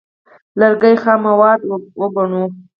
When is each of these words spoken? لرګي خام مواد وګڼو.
لرګي 0.59 0.95
خام 1.01 1.19
مواد 1.27 1.59
وګڼو. 1.99 2.43